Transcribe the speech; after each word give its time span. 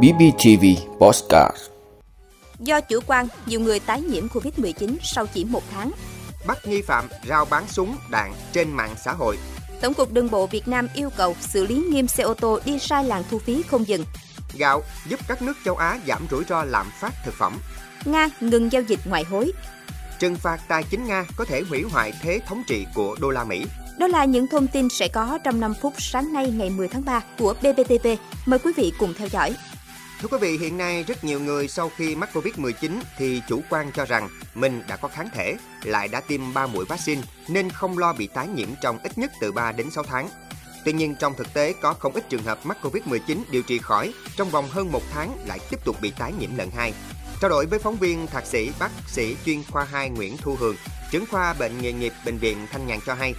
BBTV 0.00 0.64
Postcard 0.98 1.56
Do 2.58 2.80
chủ 2.80 3.00
quan, 3.06 3.26
nhiều 3.46 3.60
người 3.60 3.80
tái 3.80 4.00
nhiễm 4.00 4.26
Covid-19 4.28 4.96
sau 5.02 5.26
chỉ 5.26 5.44
một 5.44 5.62
tháng. 5.72 5.90
Bắt 6.46 6.58
nghi 6.64 6.82
phạm 6.82 7.08
rao 7.28 7.44
bán 7.44 7.64
súng, 7.68 7.96
đạn 8.10 8.32
trên 8.52 8.72
mạng 8.72 8.94
xã 9.04 9.12
hội. 9.12 9.38
Tổng 9.80 9.94
cục 9.94 10.12
Đường 10.12 10.30
bộ 10.30 10.46
Việt 10.46 10.68
Nam 10.68 10.88
yêu 10.94 11.10
cầu 11.16 11.36
xử 11.40 11.66
lý 11.66 11.74
nghiêm 11.74 12.08
xe 12.08 12.24
ô 12.24 12.34
tô 12.34 12.60
đi 12.64 12.78
sai 12.78 13.04
làn 13.04 13.22
thu 13.30 13.38
phí 13.38 13.62
không 13.62 13.88
dừng. 13.88 14.04
Gạo 14.58 14.82
giúp 15.08 15.20
các 15.28 15.42
nước 15.42 15.54
châu 15.64 15.76
Á 15.76 15.98
giảm 16.06 16.26
rủi 16.30 16.44
ro 16.44 16.64
lạm 16.64 16.90
phát 17.00 17.12
thực 17.24 17.34
phẩm. 17.34 17.58
Nga 18.04 18.28
ngừng 18.40 18.72
giao 18.72 18.82
dịch 18.82 19.00
ngoại 19.04 19.24
hối. 19.24 19.52
Trừng 20.18 20.36
phạt 20.36 20.60
tài 20.68 20.82
chính 20.90 21.04
Nga 21.04 21.24
có 21.36 21.44
thể 21.44 21.62
hủy 21.68 21.82
hoại 21.82 22.12
thế 22.22 22.40
thống 22.46 22.62
trị 22.66 22.86
của 22.94 23.16
đô 23.20 23.30
la 23.30 23.44
Mỹ. 23.44 23.64
Đó 23.98 24.06
là 24.06 24.24
những 24.24 24.46
thông 24.46 24.66
tin 24.68 24.88
sẽ 24.88 25.08
có 25.08 25.38
trong 25.44 25.60
5 25.60 25.74
phút 25.74 25.94
sáng 25.98 26.32
nay 26.32 26.50
ngày 26.50 26.70
10 26.70 26.88
tháng 26.88 27.04
3 27.04 27.20
của 27.38 27.54
BBTV. 27.54 28.08
Mời 28.46 28.58
quý 28.58 28.72
vị 28.76 28.92
cùng 28.98 29.14
theo 29.14 29.28
dõi. 29.28 29.56
Thưa 30.20 30.28
quý 30.28 30.38
vị, 30.40 30.58
hiện 30.58 30.78
nay 30.78 31.02
rất 31.02 31.24
nhiều 31.24 31.40
người 31.40 31.68
sau 31.68 31.90
khi 31.96 32.16
mắc 32.16 32.30
Covid-19 32.32 33.00
thì 33.18 33.42
chủ 33.48 33.60
quan 33.70 33.92
cho 33.92 34.04
rằng 34.04 34.28
mình 34.54 34.82
đã 34.88 34.96
có 34.96 35.08
kháng 35.08 35.28
thể, 35.34 35.56
lại 35.84 36.08
đã 36.08 36.20
tiêm 36.20 36.54
3 36.54 36.66
mũi 36.66 36.84
vaccine 36.84 37.22
nên 37.48 37.70
không 37.70 37.98
lo 37.98 38.12
bị 38.12 38.26
tái 38.26 38.48
nhiễm 38.48 38.68
trong 38.82 38.98
ít 39.02 39.18
nhất 39.18 39.32
từ 39.40 39.52
3 39.52 39.72
đến 39.72 39.90
6 39.90 40.04
tháng. 40.04 40.28
Tuy 40.84 40.92
nhiên, 40.92 41.14
trong 41.18 41.34
thực 41.34 41.54
tế 41.54 41.74
có 41.80 41.94
không 41.94 42.12
ít 42.12 42.28
trường 42.28 42.42
hợp 42.42 42.66
mắc 42.66 42.78
Covid-19 42.82 43.42
điều 43.50 43.62
trị 43.62 43.78
khỏi 43.78 44.12
trong 44.36 44.50
vòng 44.50 44.68
hơn 44.70 44.92
một 44.92 45.02
tháng 45.12 45.36
lại 45.46 45.58
tiếp 45.70 45.84
tục 45.84 45.96
bị 46.02 46.12
tái 46.18 46.32
nhiễm 46.38 46.56
lần 46.56 46.70
hai. 46.70 46.92
Trao 47.40 47.48
đổi 47.48 47.66
với 47.66 47.78
phóng 47.78 47.96
viên 47.96 48.26
thạc 48.26 48.46
sĩ 48.46 48.70
bác 48.78 48.90
sĩ 49.06 49.36
chuyên 49.46 49.62
khoa 49.70 49.84
2 49.84 50.10
Nguyễn 50.10 50.36
Thu 50.36 50.56
Hường, 50.60 50.76
trưởng 51.12 51.26
khoa 51.26 51.52
bệnh 51.52 51.82
nghề 51.82 51.92
nghiệp 51.92 52.12
bệnh 52.24 52.38
viện 52.38 52.66
Thanh 52.70 52.86
Nhàn 52.86 53.00
cho 53.06 53.14
hay, 53.14 53.34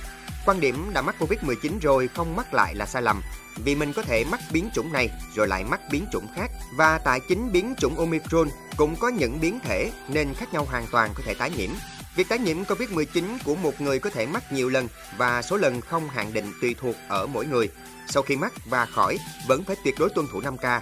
quan 0.46 0.60
điểm 0.60 0.90
đã 0.94 1.02
mắc 1.02 1.16
Covid-19 1.20 1.80
rồi 1.82 2.08
không 2.08 2.36
mắc 2.36 2.54
lại 2.54 2.76
là 2.76 2.86
sai 2.86 3.02
lầm, 3.02 3.22
vì 3.64 3.76
mình 3.76 3.94
có 3.94 4.02
thể 4.02 4.26
mắc 4.32 4.40
biến 4.52 4.70
chủng 4.74 4.94
này 4.94 5.10
rồi 5.36 5.48
lại 5.48 5.64
mắc 5.64 5.82
biến 5.92 6.06
chủng 6.12 6.28
khác 6.36 6.52
và 6.78 6.98
tại 6.98 7.20
chính 7.30 7.52
biến 7.52 7.74
chủng 7.78 7.96
Omicron 7.96 8.50
cũng 8.78 8.96
có 8.96 9.08
những 9.08 9.42
biến 9.42 9.60
thể 9.60 9.92
nên 10.08 10.34
khác 10.34 10.54
nhau 10.54 10.66
hoàn 10.70 10.86
toàn 10.92 11.12
có 11.16 11.24
thể 11.26 11.34
tái 11.34 11.52
nhiễm. 11.58 11.70
Việc 12.16 12.30
tái 12.30 12.40
nhiễm 12.40 12.64
Covid-19 12.64 13.38
của 13.46 13.56
một 13.56 13.82
người 13.82 14.00
có 14.00 14.10
thể 14.10 14.26
mắc 14.26 14.52
nhiều 14.52 14.70
lần 14.70 14.88
và 15.18 15.42
số 15.42 15.58
lần 15.58 15.82
không 15.82 16.10
hạn 16.10 16.34
định 16.34 16.54
tùy 16.62 16.76
thuộc 16.82 16.96
ở 17.08 17.28
mỗi 17.28 17.46
người. 17.46 17.70
Sau 18.10 18.24
khi 18.24 18.36
mắc 18.36 18.54
và 18.66 18.86
khỏi, 18.86 19.18
vẫn 19.48 19.64
phải 19.64 19.76
tuyệt 19.84 19.96
đối 20.00 20.10
tuân 20.10 20.28
thủ 20.32 20.42
5K. 20.42 20.80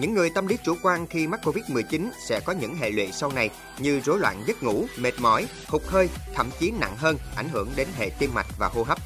Những 0.00 0.14
người 0.14 0.30
tâm 0.30 0.46
lý 0.46 0.56
chủ 0.64 0.76
quan 0.82 1.06
khi 1.06 1.26
mắc 1.26 1.40
Covid-19 1.44 2.10
sẽ 2.28 2.40
có 2.40 2.52
những 2.52 2.76
hệ 2.76 2.90
lụy 2.90 3.12
sau 3.12 3.32
này 3.32 3.50
như 3.78 4.00
rối 4.00 4.18
loạn 4.18 4.42
giấc 4.46 4.62
ngủ, 4.62 4.86
mệt 4.98 5.12
mỏi, 5.18 5.46
hụt 5.66 5.82
hơi, 5.86 6.08
thậm 6.34 6.50
chí 6.60 6.70
nặng 6.70 6.96
hơn, 6.96 7.16
ảnh 7.36 7.48
hưởng 7.48 7.68
đến 7.76 7.88
hệ 7.98 8.10
tim 8.18 8.34
mạch 8.34 8.46
và 8.58 8.68
hô 8.68 8.82
hấp. 8.82 8.98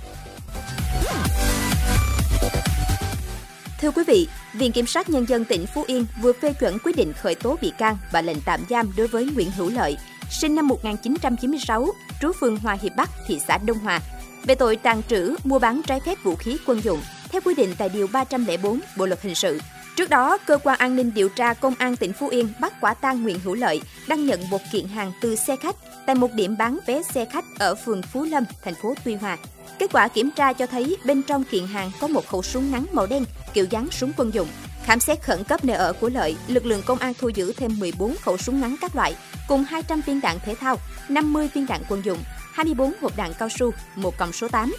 Thưa 3.80 3.90
quý 3.90 4.02
vị, 4.06 4.28
Viện 4.54 4.72
Kiểm 4.72 4.86
sát 4.86 5.10
Nhân 5.10 5.28
dân 5.28 5.44
tỉnh 5.44 5.66
Phú 5.74 5.84
Yên 5.86 6.06
vừa 6.22 6.32
phê 6.32 6.52
chuẩn 6.52 6.78
quyết 6.78 6.96
định 6.96 7.12
khởi 7.12 7.34
tố 7.34 7.56
bị 7.60 7.72
can 7.78 7.96
và 8.12 8.22
lệnh 8.22 8.40
tạm 8.44 8.60
giam 8.70 8.92
đối 8.96 9.06
với 9.06 9.28
Nguyễn 9.34 9.50
Hữu 9.50 9.70
Lợi, 9.70 9.96
sinh 10.30 10.54
năm 10.54 10.68
1996, 10.68 11.86
trú 12.20 12.32
phường 12.40 12.56
Hòa 12.56 12.76
Hiệp 12.82 12.92
Bắc, 12.96 13.10
thị 13.26 13.40
xã 13.48 13.58
Đông 13.66 13.78
Hòa, 13.78 14.00
về 14.44 14.54
tội 14.54 14.76
tàn 14.76 15.02
trữ, 15.08 15.34
mua 15.44 15.58
bán 15.58 15.80
trái 15.86 16.00
phép 16.00 16.18
vũ 16.22 16.34
khí 16.34 16.56
quân 16.66 16.80
dụng, 16.80 17.00
theo 17.28 17.40
quy 17.44 17.54
định 17.54 17.74
tại 17.78 17.88
Điều 17.88 18.06
304 18.12 18.80
Bộ 18.96 19.06
Luật 19.06 19.22
Hình 19.22 19.34
sự. 19.34 19.58
Trước 19.96 20.10
đó, 20.10 20.38
Cơ 20.46 20.58
quan 20.58 20.78
An 20.78 20.96
ninh 20.96 21.14
điều 21.14 21.28
tra 21.28 21.54
Công 21.54 21.74
an 21.78 21.96
tỉnh 21.96 22.12
Phú 22.12 22.28
Yên 22.28 22.48
bắt 22.60 22.72
quả 22.80 22.94
tang 22.94 23.22
Nguyễn 23.22 23.40
Hữu 23.44 23.54
Lợi 23.54 23.80
đang 24.08 24.26
nhận 24.26 24.50
một 24.50 24.60
kiện 24.72 24.86
hàng 24.86 25.12
từ 25.20 25.36
xe 25.36 25.56
khách 25.56 25.76
tại 26.06 26.14
một 26.14 26.32
điểm 26.32 26.56
bán 26.56 26.78
vé 26.86 27.02
xe 27.02 27.24
khách 27.24 27.44
ở 27.58 27.74
phường 27.74 28.02
Phú 28.02 28.24
Lâm, 28.24 28.44
thành 28.64 28.74
phố 28.74 28.94
Tuy 29.04 29.14
Hòa. 29.14 29.38
Kết 29.78 29.92
quả 29.92 30.08
kiểm 30.08 30.30
tra 30.36 30.52
cho 30.52 30.66
thấy 30.66 30.96
bên 31.04 31.22
trong 31.22 31.44
kiện 31.44 31.66
hàng 31.66 31.90
có 32.00 32.06
một 32.06 32.26
khẩu 32.26 32.42
súng 32.42 32.70
ngắn 32.70 32.86
màu 32.92 33.06
đen 33.06 33.24
kiểu 33.54 33.64
dáng 33.70 33.88
súng 33.90 34.12
quân 34.16 34.34
dụng. 34.34 34.48
Khám 34.84 35.00
xét 35.00 35.22
khẩn 35.22 35.44
cấp 35.44 35.64
nơi 35.64 35.76
ở 35.76 35.92
của 35.92 36.08
Lợi, 36.08 36.36
lực 36.48 36.66
lượng 36.66 36.82
công 36.86 36.98
an 36.98 37.12
thu 37.18 37.28
giữ 37.28 37.52
thêm 37.56 37.78
14 37.78 38.16
khẩu 38.16 38.36
súng 38.36 38.60
ngắn 38.60 38.76
các 38.80 38.96
loại, 38.96 39.14
cùng 39.48 39.64
200 39.64 40.00
viên 40.00 40.20
đạn 40.20 40.38
thể 40.44 40.54
thao, 40.54 40.76
50 41.08 41.48
viên 41.54 41.66
đạn 41.66 41.80
quân 41.88 42.04
dụng, 42.04 42.18
24 42.52 42.92
hộp 43.00 43.16
đạn 43.16 43.32
cao 43.38 43.48
su, 43.48 43.70
một 43.96 44.18
còng 44.18 44.32
số 44.32 44.48
8. 44.48 44.74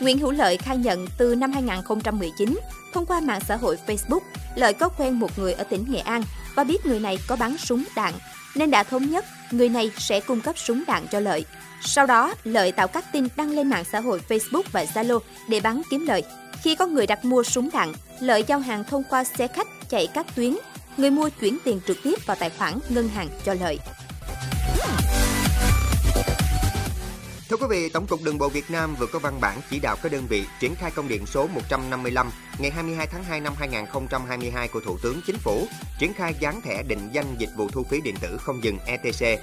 Nguyễn 0.00 0.18
Hữu 0.18 0.30
Lợi 0.30 0.56
khai 0.56 0.76
nhận 0.76 1.06
từ 1.18 1.34
năm 1.34 1.52
2019, 1.52 2.58
thông 2.92 3.06
qua 3.06 3.20
mạng 3.20 3.40
xã 3.48 3.56
hội 3.56 3.78
Facebook, 3.86 4.20
Lợi 4.56 4.74
có 4.74 4.88
quen 4.88 5.20
một 5.20 5.38
người 5.38 5.52
ở 5.52 5.64
tỉnh 5.64 5.84
Nghệ 5.88 5.98
An 5.98 6.22
và 6.54 6.64
biết 6.64 6.86
người 6.86 7.00
này 7.00 7.18
có 7.26 7.36
bán 7.36 7.58
súng 7.58 7.84
đạn, 7.96 8.14
nên 8.54 8.70
đã 8.70 8.82
thống 8.82 9.10
nhất 9.10 9.24
người 9.50 9.68
này 9.68 9.90
sẽ 9.98 10.20
cung 10.20 10.40
cấp 10.40 10.58
súng 10.58 10.82
đạn 10.86 11.06
cho 11.12 11.20
Lợi. 11.20 11.44
Sau 11.82 12.06
đó, 12.06 12.34
Lợi 12.44 12.72
tạo 12.72 12.88
các 12.88 13.04
tin 13.12 13.28
đăng 13.36 13.50
lên 13.50 13.70
mạng 13.70 13.84
xã 13.92 14.00
hội 14.00 14.22
Facebook 14.28 14.62
và 14.72 14.84
Zalo 14.84 15.18
để 15.48 15.60
bán 15.60 15.82
kiếm 15.90 16.06
lời. 16.06 16.22
Khi 16.62 16.74
có 16.74 16.86
người 16.86 17.06
đặt 17.06 17.24
mua 17.24 17.42
súng 17.42 17.68
đạn, 17.72 17.92
Lợi 18.20 18.44
giao 18.46 18.58
hàng 18.58 18.84
thông 18.84 19.02
qua 19.10 19.24
xe 19.24 19.46
khách 19.46 19.66
chạy 19.88 20.06
các 20.06 20.26
tuyến, 20.34 20.56
người 20.96 21.10
mua 21.10 21.28
chuyển 21.28 21.58
tiền 21.64 21.80
trực 21.86 21.96
tiếp 22.02 22.26
vào 22.26 22.36
tài 22.40 22.50
khoản 22.50 22.78
ngân 22.88 23.08
hàng 23.08 23.28
cho 23.44 23.54
Lợi. 23.54 23.78
Thưa 27.52 27.58
quý 27.58 27.66
vị, 27.70 27.88
Tổng 27.88 28.06
cục 28.06 28.22
Đường 28.22 28.38
bộ 28.38 28.48
Việt 28.48 28.70
Nam 28.70 28.94
vừa 28.98 29.06
có 29.06 29.18
văn 29.18 29.40
bản 29.40 29.60
chỉ 29.70 29.78
đạo 29.80 29.96
các 30.02 30.12
đơn 30.12 30.26
vị 30.28 30.44
triển 30.60 30.74
khai 30.74 30.90
công 30.90 31.08
điện 31.08 31.26
số 31.26 31.46
155 31.46 32.30
ngày 32.58 32.70
22 32.70 33.06
tháng 33.06 33.24
2 33.24 33.40
năm 33.40 33.52
2022 33.58 34.68
của 34.68 34.80
Thủ 34.80 34.98
tướng 35.02 35.20
Chính 35.26 35.36
phủ 35.36 35.66
triển 35.98 36.12
khai 36.14 36.34
dán 36.40 36.60
thẻ 36.60 36.82
định 36.82 37.08
danh 37.12 37.34
dịch 37.38 37.50
vụ 37.56 37.68
thu 37.68 37.84
phí 37.90 38.00
điện 38.00 38.14
tử 38.20 38.38
không 38.40 38.64
dừng 38.64 38.78
ETC. 38.86 39.40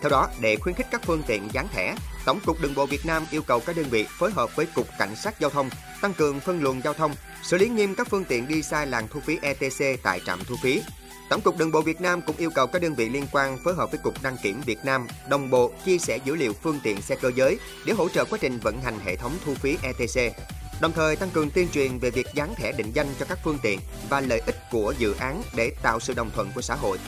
Theo 0.00 0.10
đó, 0.10 0.28
để 0.40 0.56
khuyến 0.56 0.74
khích 0.74 0.86
các 0.90 1.02
phương 1.04 1.22
tiện 1.26 1.48
dán 1.52 1.68
thẻ, 1.68 1.94
Tổng 2.24 2.40
cục 2.46 2.60
Đường 2.60 2.74
bộ 2.74 2.86
Việt 2.86 3.06
Nam 3.06 3.26
yêu 3.30 3.42
cầu 3.42 3.60
các 3.60 3.76
đơn 3.76 3.86
vị 3.90 4.06
phối 4.18 4.30
hợp 4.30 4.56
với 4.56 4.66
Cục 4.66 4.86
Cảnh 4.98 5.16
sát 5.16 5.40
Giao 5.40 5.50
thông 5.50 5.70
tăng 6.00 6.14
cường 6.14 6.40
phân 6.40 6.62
luồng 6.62 6.80
giao 6.84 6.94
thông, 6.94 7.14
xử 7.42 7.58
lý 7.58 7.68
nghiêm 7.68 7.94
các 7.94 8.08
phương 8.10 8.24
tiện 8.24 8.48
đi 8.48 8.62
sai 8.62 8.86
làn 8.86 9.08
thu 9.08 9.20
phí 9.20 9.38
ETC 9.42 10.02
tại 10.02 10.20
trạm 10.26 10.44
thu 10.44 10.56
phí, 10.62 10.82
Tổng 11.28 11.40
cục 11.40 11.56
Đường 11.56 11.70
bộ 11.70 11.82
Việt 11.82 12.00
Nam 12.00 12.22
cũng 12.22 12.36
yêu 12.36 12.50
cầu 12.50 12.66
các 12.66 12.82
đơn 12.82 12.94
vị 12.94 13.08
liên 13.08 13.26
quan 13.32 13.58
phối 13.64 13.74
hợp 13.74 13.90
với 13.90 14.00
Cục 14.04 14.22
Đăng 14.22 14.36
kiểm 14.42 14.60
Việt 14.60 14.84
Nam 14.84 15.06
đồng 15.28 15.50
bộ 15.50 15.72
chia 15.84 15.98
sẻ 15.98 16.18
dữ 16.24 16.34
liệu 16.34 16.52
phương 16.52 16.80
tiện 16.82 17.02
xe 17.02 17.16
cơ 17.16 17.30
giới 17.34 17.58
để 17.86 17.92
hỗ 17.92 18.08
trợ 18.08 18.24
quá 18.24 18.38
trình 18.42 18.58
vận 18.58 18.80
hành 18.82 18.98
hệ 19.04 19.16
thống 19.16 19.32
thu 19.44 19.54
phí 19.54 19.78
ETC. 19.82 20.36
Đồng 20.80 20.92
thời 20.92 21.16
tăng 21.16 21.30
cường 21.30 21.50
tuyên 21.50 21.68
truyền 21.68 21.98
về 21.98 22.10
việc 22.10 22.26
dán 22.34 22.54
thẻ 22.54 22.72
định 22.72 22.92
danh 22.94 23.06
cho 23.20 23.26
các 23.28 23.38
phương 23.44 23.58
tiện 23.62 23.80
và 24.08 24.20
lợi 24.20 24.42
ích 24.46 24.56
của 24.70 24.94
dự 24.98 25.14
án 25.18 25.42
để 25.56 25.72
tạo 25.82 26.00
sự 26.00 26.14
đồng 26.14 26.30
thuận 26.34 26.50
của 26.54 26.62
xã 26.62 26.74
hội. 26.74 26.98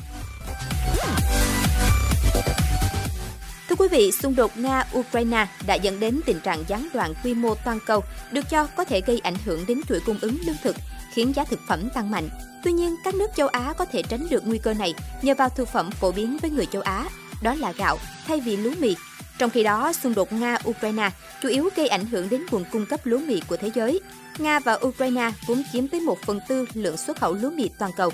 Quý 3.80 3.88
vị, 3.88 4.12
xung 4.12 4.34
đột 4.36 4.52
Nga-Ukraine 4.56 5.46
đã 5.66 5.74
dẫn 5.74 6.00
đến 6.00 6.20
tình 6.26 6.40
trạng 6.40 6.64
gián 6.68 6.88
đoạn 6.94 7.14
quy 7.24 7.34
mô 7.34 7.54
toàn 7.64 7.78
cầu, 7.86 8.04
được 8.32 8.50
cho 8.50 8.66
có 8.66 8.84
thể 8.84 9.00
gây 9.06 9.18
ảnh 9.18 9.34
hưởng 9.44 9.66
đến 9.66 9.80
chuỗi 9.88 10.00
cung 10.00 10.18
ứng 10.20 10.38
lương 10.46 10.56
thực, 10.62 10.76
khiến 11.12 11.32
giá 11.36 11.44
thực 11.44 11.60
phẩm 11.68 11.88
tăng 11.94 12.10
mạnh. 12.10 12.28
Tuy 12.64 12.72
nhiên, 12.72 12.96
các 13.04 13.14
nước 13.14 13.30
châu 13.36 13.48
Á 13.48 13.72
có 13.78 13.84
thể 13.84 14.02
tránh 14.02 14.26
được 14.30 14.46
nguy 14.46 14.58
cơ 14.58 14.74
này 14.74 14.94
nhờ 15.22 15.34
vào 15.34 15.48
thực 15.48 15.68
phẩm 15.68 15.90
phổ 15.90 16.12
biến 16.12 16.38
với 16.42 16.50
người 16.50 16.66
châu 16.66 16.82
Á, 16.82 17.08
đó 17.42 17.54
là 17.54 17.72
gạo 17.72 17.98
thay 18.26 18.40
vì 18.40 18.56
lúa 18.56 18.74
mì. 18.80 18.96
Trong 19.38 19.50
khi 19.50 19.62
đó, 19.62 19.92
xung 19.92 20.14
đột 20.14 20.32
Nga-Ukraine 20.32 21.10
chủ 21.42 21.48
yếu 21.48 21.68
gây 21.76 21.88
ảnh 21.88 22.06
hưởng 22.06 22.28
đến 22.28 22.46
nguồn 22.50 22.64
cung 22.72 22.86
cấp 22.86 23.00
lúa 23.04 23.18
mì 23.18 23.40
của 23.40 23.56
thế 23.56 23.70
giới. 23.74 24.00
Nga 24.38 24.58
và 24.58 24.78
Ukraine 24.86 25.30
vốn 25.46 25.62
chiếm 25.72 25.88
tới 25.88 26.00
1 26.00 26.18
phần 26.26 26.40
tư 26.48 26.66
lượng 26.74 26.96
xuất 26.96 27.20
khẩu 27.20 27.34
lúa 27.34 27.50
mì 27.50 27.70
toàn 27.78 27.92
cầu. 27.96 28.10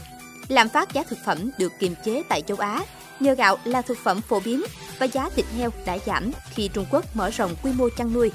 Lạm 0.49 0.69
phát 0.69 0.93
giá 0.93 1.03
thực 1.03 1.19
phẩm 1.25 1.51
được 1.59 1.73
kiềm 1.79 1.95
chế 2.05 2.23
tại 2.29 2.43
châu 2.43 2.57
Á 2.57 2.83
nhờ 3.21 3.35
gạo 3.35 3.59
là 3.65 3.83
thực 3.83 3.99
phẩm 4.05 4.21
phổ 4.21 4.41
biến 4.41 4.63
và 4.99 5.07
giá 5.07 5.29
thịt 5.37 5.47
heo 5.59 5.71
đã 5.87 5.99
giảm 6.07 6.31
khi 6.51 6.69
Trung 6.69 6.87
Quốc 6.91 7.17
mở 7.17 7.31
rộng 7.31 7.57
quy 7.63 7.73
mô 7.73 7.89
chăn 7.97 8.13
nuôi. 8.13 8.31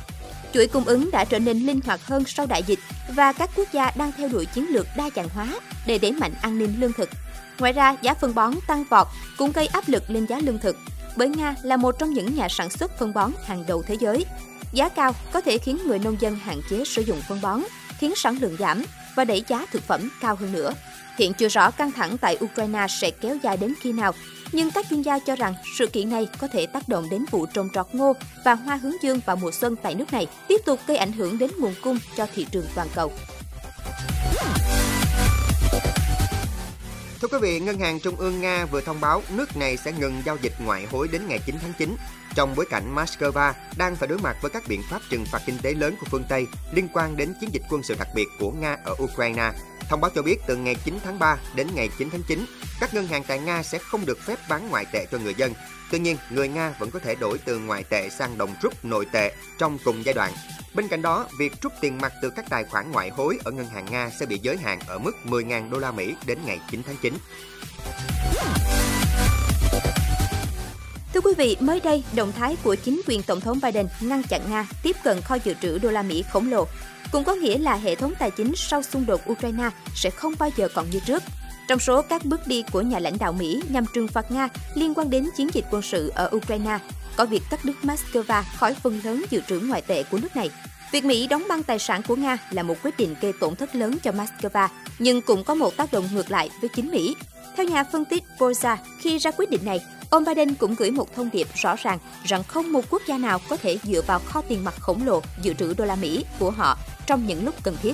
Chuỗi 0.53 0.67
cung 0.67 0.85
ứng 0.85 1.11
đã 1.11 1.25
trở 1.25 1.39
nên 1.39 1.59
linh 1.59 1.79
hoạt 1.85 2.05
hơn 2.05 2.23
sau 2.27 2.45
đại 2.45 2.63
dịch 2.63 2.79
và 3.15 3.33
các 3.33 3.49
quốc 3.55 3.67
gia 3.71 3.91
đang 3.95 4.11
theo 4.17 4.27
đuổi 4.27 4.45
chiến 4.45 4.67
lược 4.69 4.87
đa 4.97 5.09
dạng 5.15 5.29
hóa 5.29 5.47
để 5.85 5.97
đẩy 5.97 6.11
mạnh 6.11 6.33
an 6.41 6.59
ninh 6.59 6.75
lương 6.79 6.93
thực. 6.93 7.09
Ngoài 7.59 7.73
ra, 7.73 7.95
giá 8.01 8.13
phân 8.13 8.35
bón 8.35 8.53
tăng 8.67 8.83
vọt 8.89 9.07
cũng 9.37 9.51
gây 9.51 9.67
áp 9.67 9.89
lực 9.89 10.03
lên 10.09 10.25
giá 10.25 10.39
lương 10.39 10.59
thực, 10.59 10.77
bởi 11.15 11.29
Nga 11.29 11.55
là 11.63 11.77
một 11.77 11.95
trong 11.99 12.13
những 12.13 12.35
nhà 12.35 12.47
sản 12.49 12.69
xuất 12.69 12.99
phân 12.99 13.13
bón 13.13 13.31
hàng 13.45 13.63
đầu 13.67 13.83
thế 13.87 13.95
giới. 13.99 14.25
Giá 14.73 14.89
cao 14.89 15.15
có 15.31 15.41
thể 15.41 15.57
khiến 15.57 15.77
người 15.85 15.99
nông 15.99 16.21
dân 16.21 16.35
hạn 16.35 16.61
chế 16.69 16.83
sử 16.85 17.01
dụng 17.01 17.21
phân 17.27 17.41
bón, 17.41 17.61
khiến 17.99 18.13
sản 18.15 18.37
lượng 18.41 18.55
giảm 18.59 18.83
và 19.15 19.25
đẩy 19.25 19.43
giá 19.47 19.65
thực 19.71 19.83
phẩm 19.83 20.09
cao 20.21 20.35
hơn 20.35 20.51
nữa. 20.51 20.73
Hiện 21.17 21.33
chưa 21.33 21.47
rõ 21.47 21.71
căng 21.71 21.91
thẳng 21.91 22.17
tại 22.17 22.37
Ukraine 22.45 22.85
sẽ 22.89 23.11
kéo 23.11 23.37
dài 23.43 23.57
đến 23.57 23.73
khi 23.81 23.91
nào, 23.91 24.13
nhưng 24.51 24.71
các 24.71 24.85
chuyên 24.89 25.01
gia 25.01 25.19
cho 25.19 25.35
rằng 25.35 25.53
sự 25.77 25.87
kiện 25.87 26.09
này 26.09 26.27
có 26.37 26.47
thể 26.47 26.65
tác 26.65 26.89
động 26.89 27.09
đến 27.11 27.25
vụ 27.31 27.45
trồng 27.45 27.69
trọt 27.73 27.85
ngô 27.93 28.13
và 28.45 28.53
hoa 28.53 28.75
hướng 28.75 29.03
dương 29.03 29.19
vào 29.25 29.35
mùa 29.35 29.51
xuân 29.51 29.75
tại 29.75 29.95
nước 29.95 30.13
này, 30.13 30.27
tiếp 30.47 30.61
tục 30.65 30.79
gây 30.87 30.97
ảnh 30.97 31.11
hưởng 31.11 31.37
đến 31.37 31.51
nguồn 31.59 31.73
cung 31.81 31.97
cho 32.17 32.27
thị 32.35 32.45
trường 32.51 32.65
toàn 32.75 32.87
cầu. 32.95 33.11
Thưa 37.21 37.27
quý 37.27 37.37
vị, 37.41 37.59
Ngân 37.59 37.79
hàng 37.79 37.99
Trung 37.99 38.15
ương 38.15 38.41
Nga 38.41 38.65
vừa 38.65 38.81
thông 38.81 39.01
báo 39.01 39.23
nước 39.29 39.57
này 39.57 39.77
sẽ 39.77 39.91
ngừng 39.91 40.21
giao 40.25 40.37
dịch 40.41 40.53
ngoại 40.59 40.85
hối 40.85 41.07
đến 41.07 41.21
ngày 41.27 41.39
9 41.45 41.55
tháng 41.61 41.73
9, 41.77 41.95
trong 42.35 42.53
bối 42.55 42.65
cảnh 42.69 42.95
Moscow 42.95 43.53
đang 43.77 43.95
phải 43.95 44.07
đối 44.07 44.17
mặt 44.17 44.37
với 44.41 44.51
các 44.51 44.63
biện 44.67 44.81
pháp 44.89 45.01
trừng 45.09 45.25
phạt 45.31 45.41
kinh 45.45 45.57
tế 45.61 45.73
lớn 45.73 45.95
của 45.99 46.05
phương 46.09 46.23
Tây 46.29 46.47
liên 46.73 46.87
quan 46.93 47.17
đến 47.17 47.33
chiến 47.41 47.49
dịch 47.53 47.61
quân 47.69 47.83
sự 47.83 47.95
đặc 47.99 48.07
biệt 48.15 48.27
của 48.39 48.51
Nga 48.51 48.77
ở 48.85 48.95
Ukraine 49.03 49.51
Thông 49.89 50.01
báo 50.01 50.11
cho 50.15 50.21
biết 50.21 50.39
từ 50.47 50.55
ngày 50.55 50.75
9 50.85 50.99
tháng 51.03 51.19
3 51.19 51.37
đến 51.55 51.67
ngày 51.75 51.89
9 51.97 52.09
tháng 52.09 52.23
9, 52.27 52.45
các 52.79 52.93
ngân 52.93 53.07
hàng 53.07 53.23
tại 53.27 53.39
Nga 53.39 53.63
sẽ 53.63 53.77
không 53.77 54.05
được 54.05 54.19
phép 54.19 54.39
bán 54.49 54.69
ngoại 54.69 54.85
tệ 54.93 55.05
cho 55.11 55.17
người 55.17 55.33
dân. 55.33 55.53
Tuy 55.91 55.99
nhiên, 55.99 56.17
người 56.29 56.47
Nga 56.47 56.73
vẫn 56.79 56.91
có 56.91 56.99
thể 56.99 57.15
đổi 57.15 57.37
từ 57.45 57.59
ngoại 57.59 57.83
tệ 57.83 58.09
sang 58.09 58.37
đồng 58.37 58.55
rúp 58.61 58.85
nội 58.85 59.05
tệ 59.11 59.31
trong 59.57 59.77
cùng 59.85 60.05
giai 60.05 60.13
đoạn. 60.13 60.33
Bên 60.73 60.87
cạnh 60.87 61.01
đó, 61.01 61.25
việc 61.39 61.61
rút 61.61 61.73
tiền 61.81 61.97
mặt 61.97 62.13
từ 62.21 62.29
các 62.29 62.45
tài 62.49 62.63
khoản 62.63 62.91
ngoại 62.91 63.09
hối 63.09 63.37
ở 63.43 63.51
ngân 63.51 63.65
hàng 63.65 63.85
Nga 63.91 64.09
sẽ 64.19 64.25
bị 64.25 64.39
giới 64.41 64.57
hạn 64.57 64.79
ở 64.87 64.99
mức 64.99 65.11
10.000 65.25 65.69
đô 65.69 65.79
la 65.79 65.91
Mỹ 65.91 66.15
đến 66.25 66.37
ngày 66.45 66.59
9 66.71 66.83
tháng 66.83 66.95
9. 67.01 67.13
Thưa 71.13 71.21
quý 71.21 71.33
vị, 71.37 71.57
mới 71.59 71.79
đây, 71.79 72.03
động 72.15 72.31
thái 72.31 72.57
của 72.63 72.75
chính 72.75 73.01
quyền 73.07 73.23
Tổng 73.23 73.41
thống 73.41 73.59
Biden 73.63 73.87
ngăn 74.01 74.23
chặn 74.23 74.41
Nga 74.49 74.67
tiếp 74.83 74.95
cận 75.03 75.21
kho 75.21 75.35
dự 75.35 75.53
trữ 75.61 75.77
đô 75.77 75.91
la 75.91 76.01
Mỹ 76.01 76.23
khổng 76.31 76.51
lồ, 76.51 76.67
cũng 77.11 77.23
có 77.23 77.33
nghĩa 77.33 77.57
là 77.57 77.75
hệ 77.75 77.95
thống 77.95 78.13
tài 78.19 78.31
chính 78.31 78.53
sau 78.55 78.83
xung 78.83 79.05
đột 79.05 79.21
Ukraine 79.31 79.69
sẽ 79.95 80.09
không 80.09 80.33
bao 80.39 80.49
giờ 80.57 80.67
còn 80.73 80.89
như 80.89 80.99
trước. 81.05 81.23
Trong 81.67 81.79
số 81.79 82.01
các 82.01 82.25
bước 82.25 82.47
đi 82.47 82.63
của 82.71 82.81
nhà 82.81 82.99
lãnh 82.99 83.17
đạo 83.17 83.33
Mỹ 83.33 83.61
nhằm 83.69 83.85
trừng 83.93 84.07
phạt 84.07 84.31
Nga 84.31 84.49
liên 84.75 84.93
quan 84.93 85.09
đến 85.09 85.29
chiến 85.37 85.47
dịch 85.53 85.65
quân 85.71 85.81
sự 85.81 86.11
ở 86.15 86.29
Ukraine, 86.35 86.79
có 87.15 87.25
việc 87.25 87.43
cắt 87.49 87.65
đứt 87.65 87.75
Moscow 87.83 88.43
khỏi 88.55 88.73
phần 88.73 88.99
lớn 89.03 89.25
dự 89.29 89.41
trữ 89.47 89.59
ngoại 89.59 89.81
tệ 89.81 90.03
của 90.03 90.17
nước 90.17 90.35
này. 90.35 90.49
Việc 90.91 91.05
Mỹ 91.05 91.27
đóng 91.27 91.43
băng 91.49 91.63
tài 91.63 91.79
sản 91.79 92.01
của 92.07 92.15
Nga 92.15 92.37
là 92.51 92.63
một 92.63 92.75
quyết 92.83 92.97
định 92.97 93.15
gây 93.21 93.33
tổn 93.39 93.55
thất 93.55 93.75
lớn 93.75 93.97
cho 94.03 94.11
Moscow, 94.11 94.67
nhưng 94.99 95.21
cũng 95.21 95.43
có 95.43 95.55
một 95.55 95.77
tác 95.77 95.93
động 95.93 96.09
ngược 96.13 96.31
lại 96.31 96.49
với 96.61 96.69
chính 96.75 96.91
Mỹ. 96.91 97.15
Theo 97.57 97.65
nhà 97.65 97.83
phân 97.83 98.05
tích 98.05 98.23
Borza, 98.37 98.77
khi 98.99 99.17
ra 99.17 99.31
quyết 99.31 99.49
định 99.49 99.65
này, 99.65 99.79
ông 100.09 100.23
Biden 100.25 100.53
cũng 100.53 100.75
gửi 100.75 100.91
một 100.91 101.15
thông 101.15 101.29
điệp 101.33 101.47
rõ 101.55 101.75
ràng 101.75 101.99
rằng 102.23 102.43
không 102.43 102.71
một 102.71 102.85
quốc 102.89 103.01
gia 103.07 103.17
nào 103.17 103.39
có 103.49 103.57
thể 103.57 103.77
dựa 103.83 104.01
vào 104.01 104.19
kho 104.19 104.41
tiền 104.41 104.63
mặt 104.63 104.73
khổng 104.79 105.05
lồ 105.05 105.21
dự 105.41 105.53
trữ 105.53 105.73
đô 105.73 105.85
la 105.85 105.95
Mỹ 105.95 106.25
của 106.39 106.51
họ 106.51 106.77
trong 107.05 107.27
những 107.27 107.45
lúc 107.45 107.55
cần 107.63 107.77
thiết. 107.81 107.93